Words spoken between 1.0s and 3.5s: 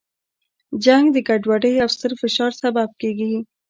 د ګډوډۍ او ستر فشار سبب کیږي.